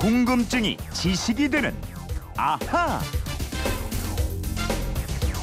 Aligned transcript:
궁금증이 0.00 0.78
지식이 0.94 1.50
되는 1.50 1.76
아하. 2.34 2.98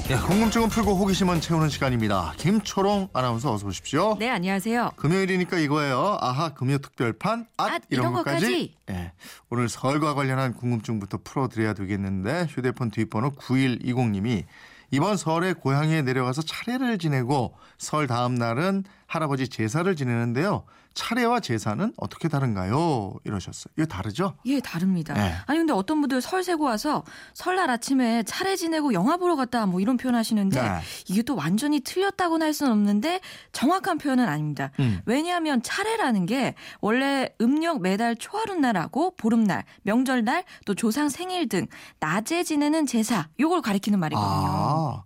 예, 0.09 0.15
궁금증은 0.15 0.69
풀고 0.69 0.95
호기심은 0.95 1.41
채우는 1.41 1.69
시간입니다. 1.69 2.33
김초롱 2.37 3.09
아나운서 3.13 3.53
어서 3.53 3.67
오십시오. 3.67 4.15
네, 4.17 4.31
안녕하세요. 4.31 4.93
금요일이니까 4.95 5.59
이거예요. 5.59 6.17
아하 6.21 6.55
금요 6.55 6.79
특별판 6.79 7.45
앗, 7.57 7.71
앗, 7.71 7.81
이런, 7.91 8.05
이런 8.05 8.13
것까지. 8.13 8.73
예, 8.89 9.11
오늘 9.51 9.69
설과 9.69 10.15
관련한 10.15 10.55
궁금증부터 10.55 11.19
풀어드려야 11.23 11.75
되겠는데 11.75 12.47
휴대폰 12.49 12.89
뒷번호 12.89 13.33
9120님이 13.35 14.45
이번 14.89 15.17
설에 15.17 15.53
고향에 15.53 16.01
내려가서 16.01 16.41
차례를 16.41 16.97
지내고 16.97 17.53
설 17.77 18.07
다음 18.07 18.33
날은 18.33 18.85
할아버지 19.07 19.47
제사를 19.47 19.95
지내는데요. 19.95 20.65
차례와 20.93 21.39
제사는 21.39 21.93
어떻게 21.95 22.27
다른가요? 22.27 23.13
이러셨어요. 23.23 23.71
이거 23.77 23.85
다르죠? 23.85 24.33
예, 24.45 24.59
다릅니다. 24.59 25.13
네. 25.13 25.33
아니 25.45 25.59
근데 25.59 25.71
어떤 25.71 26.01
분들 26.01 26.21
설 26.21 26.43
세고 26.43 26.65
와서 26.65 27.03
설날 27.33 27.69
아침에 27.69 28.23
차례 28.23 28.55
지내고 28.55 28.93
영화 28.93 29.15
보러 29.15 29.35
갔다 29.35 29.65
뭐 29.65 29.79
이런 29.79 29.95
표현 29.95 30.15
하시는데 30.15 30.61
네. 30.61 30.69
이게 31.07 31.21
또 31.21 31.35
완전히 31.35 31.79
틀렸다고는 31.79 32.45
할 32.45 32.53
수는 32.53 32.71
없는데 32.71 33.21
정확한 33.53 33.99
표현은 33.99 34.27
아닙니다. 34.27 34.71
음. 34.79 34.99
왜냐하면 35.05 35.61
차례라는 35.61 36.25
게 36.25 36.55
원래 36.81 37.29
음력 37.41 37.81
매달 37.81 38.15
초하룻날하고 38.15 39.15
보름날, 39.15 39.63
명절날, 39.83 40.43
또 40.65 40.73
조상 40.73 41.09
생일 41.09 41.47
등 41.47 41.67
낮에 41.99 42.43
지내는 42.43 42.87
제사 42.87 43.27
요걸 43.39 43.61
가리키는 43.61 43.99
말이거든요. 43.99 44.27
아, 44.29 45.03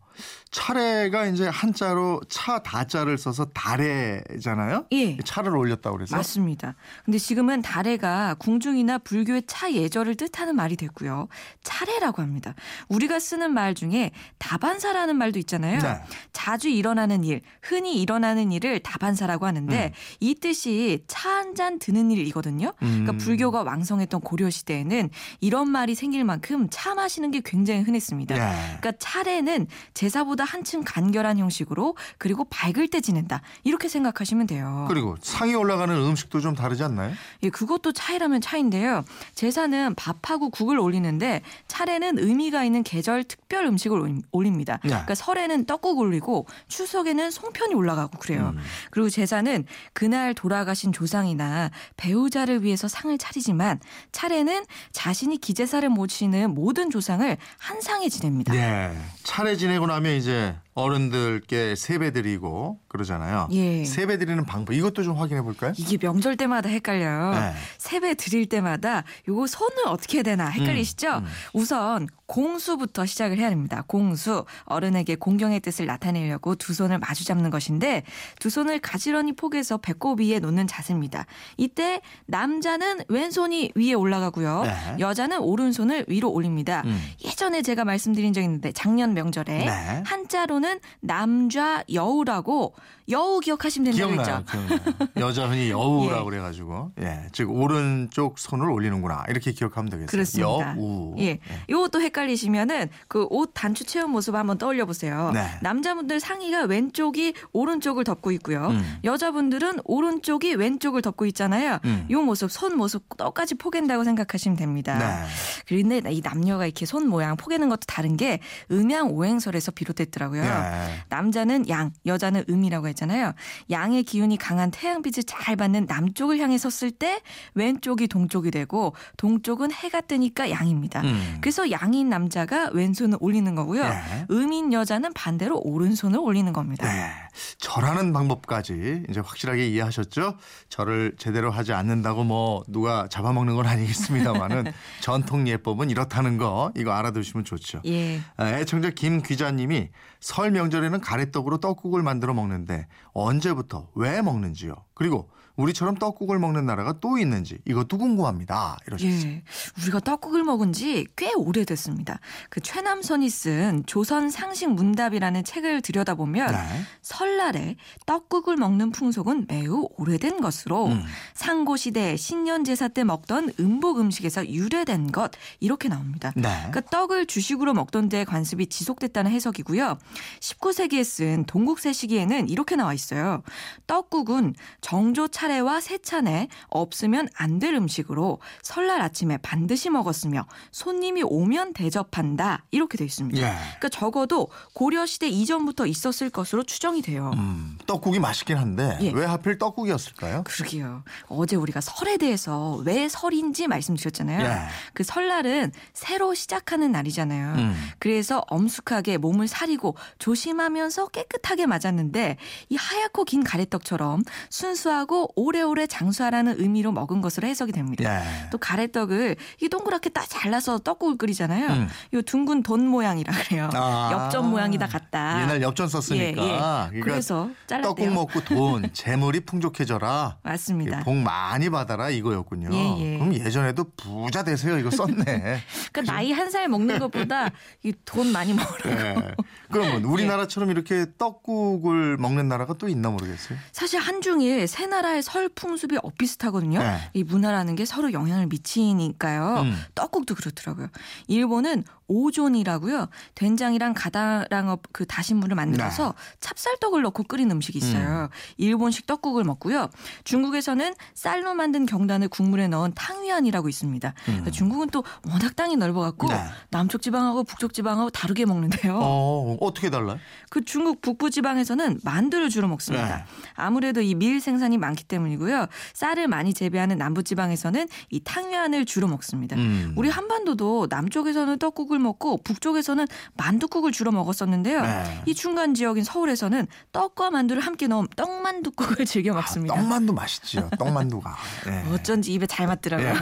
차례가 0.52 1.26
이제 1.26 1.48
한자로 1.48 2.22
차 2.30 2.60
다자를 2.60 3.18
써서 3.18 3.46
달해잖아요. 3.46 4.86
예. 4.92 5.18
차를 5.24 5.56
올렸다고 5.56 5.98
그래서. 5.98 6.16
맞습니다. 6.16 6.76
근데 7.06 7.18
지금은 7.18 7.62
달해가 7.62 8.36
궁중이나 8.36 8.98
불교의 9.00 9.44
차 9.48 9.72
예절을 9.72 10.16
뜻하는 10.16 10.56
말이 10.56 10.76
됐고요. 10.76 11.28
차례라고 11.64 12.22
합니다. 12.22 12.53
우리가 12.90 13.20
쓰는 13.20 13.53
말 13.53 13.73
중에 13.73 14.12
다반사라는 14.40 15.16
말도 15.16 15.40
있잖아요. 15.40 15.80
네. 15.80 16.02
자주 16.34 16.68
일어나는 16.70 17.23
일, 17.23 17.42
흔히 17.62 18.02
일어나는 18.02 18.52
일을 18.52 18.80
다반사라고 18.80 19.46
하는데 19.46 19.86
음. 19.86 19.92
이 20.20 20.36
뜻이 20.36 21.03
차 21.08 21.31
한 21.31 21.52
잔 21.56 21.80
드는 21.80 22.12
일이거든요. 22.12 22.73
그러니까 22.80 23.12
음. 23.14 23.18
불교가 23.18 23.64
왕성했던 23.64 24.22
고려 24.22 24.50
시대에는 24.50 25.09
이런 25.42 25.70
말이 25.70 25.96
생길 25.96 26.23
만큼 26.23 26.68
차 26.70 26.94
마시는 26.96 27.31
게 27.31 27.42
굉장히 27.44 27.81
흔했습니다. 27.81 28.36
예. 28.36 28.78
그러니까 28.80 28.94
차례는 29.00 29.68
제사보다 30.02 30.44
한층 30.44 30.83
간결한 30.83 31.38
형식으로 31.38 31.95
그리고 32.17 32.44
밝을 32.45 32.88
때 32.88 33.02
지낸다. 33.02 33.41
이렇게 33.63 33.88
생각하시면 33.88 34.47
돼요. 34.47 34.85
그리고 34.88 35.16
상이 35.21 35.53
올라가는 35.53 35.95
음식도 35.95 36.39
좀 36.39 36.55
다르지 36.55 36.83
않나요? 36.83 37.13
예, 37.44 37.52
그것도 37.52 37.91
차이라면 37.91 38.41
차인데요. 38.41 39.03
제사는 39.35 39.94
밥하고 39.94 40.49
국을 40.49 40.79
올리는데 40.79 41.44
차례는 41.67 42.17
의미가 42.17 42.63
있는 42.63 42.81
계절 42.81 43.23
특별 43.23 43.67
음식을 43.67 44.22
올립니다. 44.31 44.79
네. 44.81 44.89
그러니까 44.89 45.13
설에는 45.13 45.66
떡국 45.66 45.99
올리고 45.99 46.47
추석에는 46.67 47.29
송편이 47.29 47.75
올라가고 47.75 48.17
그래요. 48.17 48.53
음. 48.55 48.59
그리고 48.89 49.07
제사는 49.07 49.66
그날 49.94 50.33
돌아가신 50.33 50.94
조상이나 50.94 51.69
배우자를 51.97 52.63
위해서 52.63 52.88
상을 52.88 53.16
차리지만 53.19 53.79
차례는 54.11 54.66
자신이 54.94 55.38
기제사를 55.38 55.88
모시는 55.89 56.55
모든 56.55 56.89
조상을 56.89 57.38
한 57.59 57.81
상에 57.81 58.09
지냅니다. 58.09 58.55
예. 58.55 58.97
차례 59.22 59.55
지내고 59.55 59.91
나면 59.92 60.14
이제 60.16 60.56
어른들께 60.73 61.75
세배 61.75 62.11
드리고 62.11 62.80
그러잖아요. 62.88 63.50
예. 63.52 63.83
세배 63.83 64.17
드리는 64.17 64.44
방법 64.45 64.73
이것도 64.73 65.03
좀 65.03 65.17
확인해 65.17 65.41
볼까요? 65.41 65.73
이게 65.78 65.97
명절 65.97 66.38
때마다 66.38 66.69
헷갈려요. 66.69 67.31
네. 67.31 67.53
세배 67.78 68.16
드릴 68.16 68.47
때마다 68.47 69.03
요거 69.28 69.47
손을 69.47 69.88
어떻게 69.88 70.19
해야 70.19 70.23
되나 70.23 70.47
헷갈리시죠? 70.47 71.09
음, 71.09 71.25
음. 71.25 71.30
우선 71.53 72.08
공수부터 72.25 73.06
시작을 73.06 73.38
해야 73.38 73.50
됩니다. 73.50 73.84
공수 73.88 74.46
어른에게 74.63 75.16
공경의 75.16 75.59
뜻을 75.59 75.85
나타내려고 75.85 76.56
두 76.56 76.73
손을 76.73 76.97
마주 77.00 77.25
잡는 77.25 77.50
것인데 77.50 78.03
두 78.40 78.50
손을 78.50 78.79
가지런히 78.79 79.34
포개서 79.34 79.78
배꼽 79.79 80.22
위에 80.22 80.40
놓는 80.40 80.67
자세입니다. 80.67 81.25
이때 81.57 82.01
남자는 82.28 83.01
왼손이 83.09 83.73
위에 83.75 83.94
올라가고요. 83.94 84.63
네. 84.63 84.96
여자는 85.00 85.40
오른손을 85.40 86.06
위로 86.07 86.29
올립니다. 86.31 86.84
음. 86.85 87.01
예전에 87.25 87.62
제가 87.62 87.84
말씀드린 87.84 88.31
적 88.31 88.41
있는데 88.41 88.72
작년 88.72 89.13
명절에 89.13 89.66
네. 89.66 90.03
한자로 90.06 90.60
는 90.61 90.79
남좌 90.99 91.83
여우라고 91.91 92.75
여우 93.11 93.39
기억하시면 93.39 93.91
된다고 93.91 94.13
기억나요. 94.13 94.38
했죠. 94.38 94.51
기억나요. 94.51 94.79
여자 95.17 95.47
흔히 95.49 95.69
여우라고 95.69 96.22
예. 96.27 96.29
그래가지고 96.29 96.91
예, 97.01 97.27
즉 97.31 97.49
오른쪽 97.51 98.39
손을 98.39 98.69
올리는구나 98.69 99.25
이렇게 99.29 99.51
기억하면 99.51 99.89
되겠어요. 99.89 100.07
그렇습니다. 100.07 100.75
여우. 100.77 101.16
예. 101.19 101.39
요것도 101.69 102.01
헷갈리시면은 102.01 102.89
그 103.07 103.27
옷 103.31 103.51
단추 103.53 103.85
채운 103.85 104.11
모습 104.11 104.35
한번 104.35 104.57
떠올려 104.57 104.85
보세요. 104.85 105.31
네. 105.33 105.47
남자분들 105.61 106.19
상의가 106.19 106.63
왼쪽이 106.63 107.33
오른쪽을 107.53 108.03
덮고 108.03 108.31
있고요. 108.31 108.67
음. 108.67 108.97
여자분들은 109.03 109.79
오른쪽이 109.85 110.55
왼쪽을 110.55 111.01
덮고 111.01 111.25
있잖아요. 111.28 111.79
음. 111.85 112.07
요 112.09 112.22
모습, 112.22 112.51
손 112.51 112.75
모습 112.78 113.05
똑같이 113.17 113.55
포갠다고 113.55 114.03
생각하시면 114.03 114.57
됩니다. 114.57 114.97
네. 114.97 115.28
그런데 115.67 116.01
이 116.11 116.22
남녀가 116.22 116.66
이렇게 116.66 116.85
손 116.85 117.07
모양 117.07 117.38
포개는 117.38 117.69
것도 117.69 117.81
다른 117.88 118.17
게 118.17 118.39
음양 118.72 119.11
오행설에서 119.11 119.72
비롯됐더라고요. 119.72 120.43
예. 120.43 121.03
남자는 121.09 121.69
양, 121.69 121.91
여자는 122.05 122.45
음이라고 122.49 122.88
했 122.88 123.00
잖아요. 123.01 123.34
양의 123.72 124.03
기운이 124.03 124.38
강한 124.38 124.69
태양빛을 124.69 125.23
잘 125.23 125.56
받는 125.56 125.85
남쪽을 125.88 126.38
향해 126.39 126.57
섰을 126.57 126.91
때 126.91 127.22
왼쪽이 127.56 128.07
동쪽이 128.07 128.51
되고 128.51 128.94
동쪽은 129.17 129.72
해가 129.72 130.01
뜨니까 130.01 130.51
양입니다. 130.51 131.01
음. 131.01 131.38
그래서 131.41 131.72
양인 131.72 132.09
남자가 132.09 132.69
왼손을 132.73 133.17
올리는 133.19 133.56
거고요. 133.56 133.84
네. 133.84 134.25
음인 134.29 134.72
여자는 134.72 135.13
반대로 135.13 135.59
오른손을 135.63 136.19
올리는 136.19 136.53
겁니다. 136.53 136.88
네. 136.88 137.11
절하는 137.57 138.13
방법까지 138.13 139.06
이제 139.09 139.19
확실하게 139.19 139.67
이해하셨죠? 139.69 140.38
절을 140.69 141.16
제대로 141.17 141.50
하지 141.50 141.73
않는다고 141.73 142.23
뭐 142.23 142.63
누가 142.67 143.07
잡아먹는 143.09 143.56
건 143.56 143.66
아니겠습니다만은 143.66 144.72
전통 145.01 145.47
예법은 145.47 145.90
이렇다는 145.90 146.38
거 146.38 146.72
이거 146.78 146.91
알아두시면 146.91 147.45
좋죠. 147.45 147.81
예. 147.85 148.22
아, 148.38 148.50
애청자 148.50 148.90
김 148.91 149.22
기자님이 149.22 149.90
설 150.19 150.51
명절에는 150.51 151.01
가래떡으로 151.01 151.57
떡국을 151.57 152.03
만들어 152.03 152.34
먹는데 152.34 152.88
언제부터 153.13 153.90
왜 153.96 154.22
먹는지요? 154.22 154.75
그리고 155.01 155.28
우리처럼 155.56 155.95
떡국을 155.95 156.38
먹는 156.38 156.66
나라가 156.66 156.94
또 157.01 157.17
있는지 157.17 157.57
이것도 157.66 157.97
궁금합니다. 157.97 158.78
이러셨어요. 158.85 159.31
예. 159.31 159.44
우리가 159.81 160.00
떡국을 160.00 160.44
먹은 160.44 160.73
지 160.73 161.07
꽤 161.16 161.34
오래됐습니다. 161.35 162.19
그 162.50 162.62
최남선이 162.62 163.29
쓴 163.29 163.84
조선 163.85 164.29
상식 164.29 164.72
문답이라는 164.72 165.44
책을 165.44 165.81
들여다보면 165.81 166.51
네. 166.51 166.57
설날에 167.01 167.75
떡국을 168.06 168.57
먹는 168.57 168.91
풍속은 168.91 169.45
매우 169.47 169.88
오래된 169.97 170.41
것으로 170.41 170.88
음. 170.88 171.03
상고 171.34 171.78
시대 171.78 172.16
신년 172.17 172.63
제사 172.63 172.88
때 172.88 173.03
먹던 173.03 173.53
음복 173.59 174.00
음식에서 174.00 174.47
유래된 174.47 175.11
것 175.11 175.31
이렇게 175.59 175.90
나옵니다. 175.90 176.31
네. 176.35 176.50
그러니까 176.69 176.81
떡을 176.81 177.25
주식으로 177.28 177.73
먹던 177.73 178.09
데 178.09 178.23
관습이 178.23 178.67
지속됐다는 178.67 179.31
해석이고요. 179.31 179.97
19세기에 180.40 181.03
쓴 181.03 181.45
동국세 181.45 181.94
시기에는 181.94 182.50
이렇게 182.50 182.75
나와 182.75 182.94
있어요. 182.94 183.44
떡국은 183.88 184.56
정조 184.91 185.29
차례와 185.29 185.79
세찬에 185.79 186.50
없으면 186.68 187.29
안 187.35 187.62
될 187.62 187.75
음식으로 187.75 188.40
설날 188.63 189.02
아침에 189.02 189.38
반드시 189.38 189.91
먹었으며 189.91 190.47
손님이 190.72 191.22
오면 191.24 191.74
대접한다 191.74 192.66
이렇게 192.72 192.97
돼 192.97 193.06
있습니다. 193.06 193.40
예. 193.40 193.53
그러니까 193.78 193.90
적어도 193.90 194.50
고려 194.74 195.06
시대 195.06 195.28
이전부터 195.28 195.85
있었을 195.85 196.31
것으로 196.31 196.63
추정이 196.63 197.03
돼요. 197.03 197.29
음, 197.35 197.78
떡국이 197.85 198.19
맛있긴 198.19 198.57
한데 198.57 198.97
예. 199.02 199.12
왜 199.12 199.25
하필 199.25 199.59
떡국이었을까요? 199.59 200.44
그러게요. 200.46 201.03
어제 201.28 201.55
우리가 201.55 201.82
설에 201.82 202.17
대해서 202.17 202.78
왜 202.78 203.08
설인지 203.08 203.67
말씀드렸잖아요. 203.67 204.43
예. 204.43 204.67
그 204.96 205.03
설날은 205.03 205.72
새로 205.93 206.34
시작하는 206.34 206.91
날이잖아요. 206.91 207.53
음. 207.59 207.90
그래서 207.99 208.43
엄숙하게 208.47 209.17
몸을 209.20 209.47
사리고 209.47 209.96
조심하면서 210.17 211.09
깨끗하게 211.09 211.67
맞았는데 211.67 212.38
이 212.70 212.76
하얗고 212.76 213.26
긴 213.26 213.43
가래떡처럼 213.43 214.23
순 214.49 214.71
수하고 214.76 215.32
오래오래 215.35 215.88
장수하라는 215.88 216.56
의미로 216.59 216.91
먹은 216.91 217.22
것으로 217.22 217.47
해석이 217.47 217.72
됩니다. 217.72 218.22
예. 218.22 218.50
또 218.52 218.58
가래떡을 218.58 219.35
이 219.62 219.70
동그랗게 219.70 220.09
딱 220.12 220.26
잘라서 220.29 220.79
떡국을 220.79 221.18
끓이잖아요. 221.18 221.68
음. 221.68 221.88
요 222.14 222.22
둥근 222.22 222.64
돈 222.64 222.88
모양이라 222.88 223.34
그래요. 223.34 223.70
아. 223.73 224.09
엽전 224.12 224.50
모양이 224.50 224.78
다 224.78 224.88
같다. 224.88 225.41
옛날 225.41 225.62
엽전 225.62 225.88
썼으니까. 225.90 226.23
예, 226.23 226.29
예. 226.29 226.34
그러니까 226.34 226.90
그래서 227.03 227.50
잘랐대요. 227.68 227.96
떡국 227.96 228.14
먹고 228.14 228.44
돈, 228.44 228.90
재물이 228.94 229.41
풍족해져라. 229.41 230.38
맞습니다. 230.44 231.00
복 231.03 231.16
많이 231.17 231.70
받아라 231.70 232.09
이거였군요. 232.09 232.70
예, 232.72 232.96
예. 233.14 233.17
그럼 233.17 233.34
예전에도 233.34 233.85
부자 233.97 234.44
되세요 234.44 234.78
이거 234.78 234.90
썼네. 234.91 235.24
그러니까 235.91 236.14
나이 236.14 236.32
한 236.32 236.52
살 236.52 236.67
먹는 236.67 237.00
것보다 237.00 237.50
이 237.84 237.94
돈 238.03 238.32
많이 238.34 238.53
먹으라고. 238.53 238.90
예. 239.22 239.35
그러면 239.72 240.03
우리나라처럼 240.03 240.70
이렇게 240.72 241.06
떡국을 241.17 242.17
먹는 242.17 242.47
나라가 242.50 242.74
또 242.74 242.90
있나 242.90 243.09
모르겠어요. 243.09 243.58
사실 243.72 244.00
한중일 244.00 244.60
세 244.67 244.85
나라의 244.85 245.23
설 245.23 245.49
풍습이 245.49 245.97
엇비슷하거든요. 246.02 246.79
네. 246.79 246.97
이 247.13 247.23
문화라는 247.23 247.75
게 247.75 247.85
서로 247.85 248.13
영향을 248.13 248.47
미치니까요. 248.47 249.61
음. 249.61 249.78
떡국도 249.96 250.35
그렇더라고요. 250.35 250.87
일본은 251.28 251.84
오존이라고요. 252.16 253.08
된장이랑 253.35 253.93
가다랑어 253.93 254.79
그 254.91 255.05
다신물을 255.05 255.55
만들어서 255.55 256.08
네. 256.15 256.38
찹쌀떡을 256.39 257.01
넣고 257.03 257.24
끓인 257.24 257.51
음식이 257.51 257.77
있어요. 257.77 258.29
일본식 258.58 259.05
떡국을 259.08 259.43
먹고요. 259.43 259.89
중국에서는 260.24 260.93
쌀로 261.13 261.53
만든 261.53 261.86
경단을 261.86 262.27
국물에 262.29 262.67
넣은 262.67 262.93
탕위안이라고 262.96 263.69
있습니다. 263.69 264.13
그러니까 264.25 264.51
중국은 264.51 264.89
또 264.89 265.03
워낙 265.29 265.55
땅이 265.55 265.75
넓어갖고 265.77 266.27
음. 266.27 266.34
네. 266.34 266.43
남쪽 266.69 267.01
지방하고 267.01 267.43
북쪽 267.43 267.74
지방하고 267.74 268.10
다르게 268.10 268.46
먹는데요. 268.46 269.00
어, 269.01 269.57
어떻게 269.60 269.89
달라요? 269.89 270.19
그 270.50 270.63
중국 270.63 271.01
북부 271.01 271.29
지방에서는 271.29 272.00
만두를 272.03 272.50
주로 272.50 272.67
먹습니다. 272.67 273.17
네. 273.17 273.24
아무래도 273.55 274.01
이 274.01 274.15
밀 274.22 274.39
생산이 274.39 274.77
많기 274.77 275.03
때문이고요. 275.03 275.65
쌀을 275.93 276.27
많이 276.27 276.53
재배하는 276.53 277.00
남부 277.00 277.24
지방에서는 277.24 277.88
이 278.12 278.19
탕면을 278.24 278.86
주로 278.86 279.07
먹습니다. 279.07 279.55
음. 279.55 279.93
우리 279.96 280.10
한반도도 280.10 280.86
남쪽에서는 280.91 281.57
떡국을 281.57 281.98
먹고 282.01 282.38
북쪽에서는 282.44 283.08
만두국을 283.36 283.92
주로 283.92 284.12
먹었었는데요. 284.12 284.82
네. 284.82 285.24
이 285.25 285.34
중간 285.34 285.74
지역인 285.74 286.03
서울에서는 286.03 286.68
떡과 286.92 287.32
만두를 287.32 287.62
함께 287.62 287.88
넣은 287.88 288.08
떡만두국을 288.15 289.06
즐겨 289.06 289.32
아, 289.32 289.36
먹습니다. 289.36 289.75
떡만두 289.75 290.13
맛있지요. 290.13 290.70
떡만두가. 290.77 291.36
예. 291.68 291.94
어쩐지 291.94 292.34
입에 292.34 292.46
잘 292.48 292.68
맞더라고요. 292.68 293.10
예. 293.10 293.15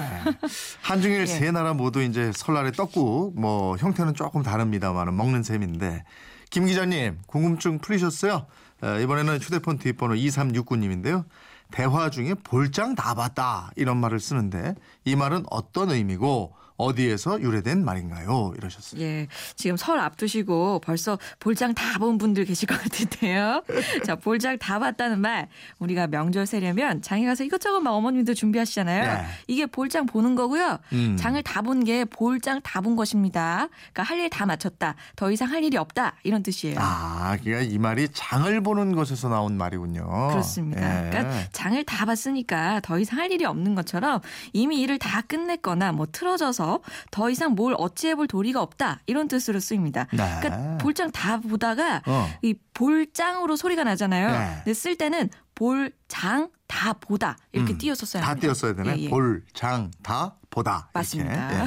한중일 0.81 1.21
예. 1.21 1.25
세 1.25 1.51
나라 1.51 1.73
모두 1.73 2.01
이제 2.01 2.31
설날에 2.33 2.71
떡국 2.71 3.39
뭐 3.39 3.75
형태는 3.77 4.15
조금 4.15 4.43
다릅니다만 4.43 5.15
먹는 5.15 5.43
셈인데 5.43 6.03
김 6.49 6.65
기자님 6.65 7.19
궁금증 7.27 7.79
풀리셨어요? 7.79 8.45
어, 8.81 8.99
이번에는 8.99 9.39
휴대폰 9.39 9.77
뒷번호 9.77 10.15
2369님인데요. 10.15 11.25
대화 11.71 12.09
중에 12.09 12.33
볼장 12.33 12.95
다 12.95 13.13
봤다 13.13 13.71
이런 13.75 13.97
말을 13.97 14.19
쓰는데 14.19 14.75
이 15.05 15.15
말은 15.15 15.45
어떤 15.49 15.91
의미고 15.91 16.55
어디에서 16.79 17.41
유래된 17.41 17.83
말인가요? 17.85 18.53
이러셨어요. 18.57 19.01
예, 19.01 19.27
지금 19.55 19.77
설 19.77 19.99
앞두시고 19.99 20.79
벌써 20.79 21.19
볼장 21.39 21.73
다 21.75 21.99
본 21.99 22.17
분들 22.17 22.45
계실 22.45 22.65
것 22.67 22.81
같은데요. 22.81 23.61
자, 24.05 24.15
볼장 24.15 24.57
다 24.57 24.79
봤다는 24.79 25.19
말 25.19 25.49
우리가 25.79 26.07
명절 26.07 26.45
세려면 26.45 27.01
장에 27.01 27.25
가서 27.25 27.43
이것저것 27.43 27.81
막 27.81 27.91
어머님들 27.91 28.35
준비하시잖아요. 28.35 29.03
네. 29.03 29.25
이게 29.47 29.65
볼장 29.65 30.05
보는 30.05 30.35
거고요. 30.35 30.79
음. 30.93 31.17
장을 31.17 31.41
다 31.43 31.61
본 31.61 31.83
게 31.83 32.05
볼장 32.05 32.61
다 32.61 32.79
본 32.81 32.95
것입니다. 32.95 33.67
그러니까 33.91 34.03
할 34.03 34.19
일 34.19 34.29
다 34.29 34.45
마쳤다. 34.45 34.95
더 35.17 35.29
이상 35.31 35.49
할 35.51 35.61
일이 35.63 35.75
없다. 35.75 36.15
이런 36.23 36.41
뜻이에요. 36.41 36.77
아, 36.79 37.35
그러니까 37.43 37.69
이 37.73 37.77
말이 37.77 38.07
장을 38.13 38.61
보는 38.61 38.95
것에서 38.95 39.27
나온 39.27 39.57
말이군요. 39.57 40.29
그렇습니다. 40.29 41.07
예. 41.07 41.09
그러니까 41.09 41.43
장을 41.51 41.83
다 41.83 42.05
봤으니까 42.05 42.79
더 42.81 42.97
이상 42.99 43.19
할 43.19 43.29
일이 43.31 43.43
없는 43.43 43.75
것처럼 43.75 44.21
이미 44.53 44.79
일을 44.81 44.99
다 44.99 45.21
끝냈거나 45.21 45.91
뭐 45.91 46.07
틀어져서 46.09 46.68
더 47.11 47.29
이상 47.29 47.53
뭘 47.53 47.75
어찌해 47.77 48.15
볼 48.15 48.27
도리가 48.27 48.61
없다 48.61 48.99
이런 49.07 49.27
뜻으로 49.27 49.59
쓰입니다. 49.59 50.07
네. 50.11 50.37
그러니까 50.41 50.77
볼장 50.77 51.11
다 51.11 51.39
보다가 51.39 52.01
어. 52.05 52.29
이 52.41 52.55
볼장으로 52.73 53.55
소리가 53.55 53.83
나잖아요. 53.83 54.31
네. 54.31 54.55
근데 54.63 54.73
쓸 54.73 54.95
때는 54.97 55.29
볼장 55.55 56.49
다 56.67 56.93
보다 56.93 57.37
이렇게 57.51 57.73
음, 57.73 57.77
띄어서 57.77 58.05
써야 58.05 58.21
다 58.23 58.29
합니다. 58.29 58.47
띄었어야 58.47 58.75
되네. 58.75 58.97
예, 58.97 59.01
예. 59.03 59.09
볼, 59.09 59.43
장, 59.53 59.91
다, 60.03 60.35
보다. 60.49 60.89
이렇게. 60.93 60.99
맞습니다. 60.99 61.61
예. 61.61 61.65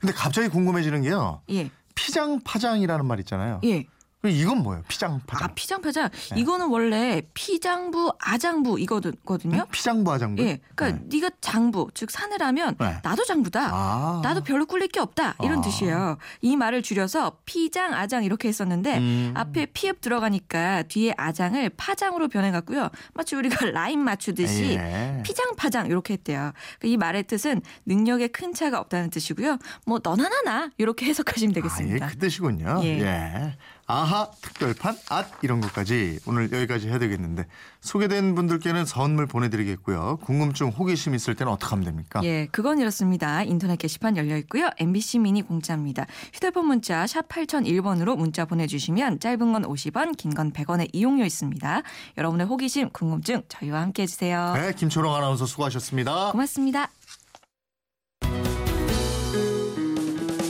근데 0.00 0.12
갑자기 0.12 0.48
궁금해지는 0.48 1.02
게요. 1.02 1.42
예, 1.50 1.70
피장 1.94 2.40
파장이라는 2.44 3.06
말 3.06 3.20
있잖아요. 3.20 3.60
예. 3.64 3.86
이건 4.24 4.62
뭐예요? 4.62 4.82
피장 4.88 5.20
파장. 5.26 5.48
아 5.48 5.54
피장파장 5.54 6.08
네. 6.32 6.40
이거는 6.40 6.68
원래 6.68 7.22
피장부 7.34 8.12
아장부 8.18 8.80
이거거든요. 8.80 9.66
피장부 9.70 10.12
하장부. 10.12 10.42
예, 10.42 10.58
그러니까 10.74 11.04
네. 11.08 11.20
가 11.20 11.30
장부 11.40 11.90
즉 11.94 12.10
사내라면 12.10 12.76
네. 12.78 12.96
나도 13.02 13.24
장부다. 13.24 13.70
아. 13.72 14.20
나도 14.22 14.42
별로 14.42 14.66
꿀릴 14.66 14.88
게 14.88 15.00
없다 15.00 15.36
이런 15.42 15.58
아. 15.58 15.62
뜻이에요. 15.62 16.18
이 16.40 16.56
말을 16.56 16.82
줄여서 16.82 17.38
피장 17.44 17.94
아장 17.94 18.24
이렇게 18.24 18.48
했었는데 18.48 18.98
음. 18.98 19.32
앞에 19.36 19.66
피읍 19.66 20.00
들어가니까 20.00 20.82
뒤에 20.84 21.14
아장을 21.16 21.68
파장으로 21.76 22.28
변해 22.28 22.50
갔고요. 22.50 22.88
마치 23.14 23.36
우리가 23.36 23.66
라인 23.70 24.00
맞추듯이 24.00 24.74
예. 24.74 25.22
피장 25.24 25.54
파장 25.56 25.86
이렇게 25.86 26.14
했대요. 26.14 26.52
그이 26.80 26.96
말의 26.96 27.24
뜻은 27.24 27.62
능력에 27.84 28.28
큰 28.28 28.52
차가 28.52 28.80
없다는 28.80 29.10
뜻이고요. 29.10 29.58
뭐 29.86 30.00
너나 30.02 30.28
나나 30.28 30.70
이렇게 30.78 31.06
해석하시면 31.06 31.54
되겠습니다. 31.54 32.06
아, 32.06 32.08
예, 32.08 32.12
그 32.12 32.18
뜻이군요. 32.18 32.80
예. 32.82 33.00
예. 33.00 33.56
아하 33.88 34.28
특별판 34.42 34.96
앗 35.10 35.26
이런 35.42 35.60
것까지 35.60 36.18
오늘 36.26 36.50
여기까지 36.50 36.88
해야 36.88 36.98
되겠는데 36.98 37.46
소개된 37.80 38.34
분들께는 38.34 38.84
선물 38.84 39.26
보내드리겠고요. 39.26 40.18
궁금증 40.22 40.68
호기심 40.70 41.14
있을 41.14 41.36
때는 41.36 41.52
어떻게 41.52 41.70
하면 41.70 41.84
됩니까? 41.84 42.20
예, 42.24 42.48
그건 42.50 42.80
이렇습니다. 42.80 43.44
인터넷 43.44 43.76
게시판 43.76 44.16
열려 44.16 44.36
있고요. 44.38 44.70
MBC 44.78 45.20
미니 45.20 45.42
공짜입니다. 45.42 46.06
휴대폰 46.34 46.66
문자 46.66 47.06
샵 47.06 47.28
8001번으로 47.28 48.16
문자 48.16 48.44
보내주시면 48.44 49.20
짧은 49.20 49.52
건 49.52 49.62
50원, 49.62 50.16
긴 50.16 50.34
건 50.34 50.52
100원의 50.52 50.88
이용료 50.92 51.24
있습니다. 51.24 51.82
여러분의 52.18 52.46
호기심, 52.46 52.90
궁금증 52.90 53.42
저희와 53.48 53.80
함께 53.82 54.02
해 54.02 54.06
주세요. 54.06 54.52
네, 54.56 54.72
김초롱 54.74 55.14
아나운서 55.14 55.46
수고하셨습니다. 55.46 56.32
고맙습니다. 56.32 56.90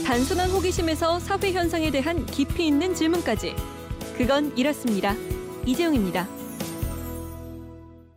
단순한 0.07 0.49
호기심에서 0.51 1.19
사회 1.19 1.51
현상에 1.51 1.91
대한 1.91 2.25
깊이 2.27 2.65
있는 2.67 2.95
질문까지. 2.95 3.53
그건 4.17 4.57
이렇습니다. 4.57 5.13
이재용입니다. 5.65 6.36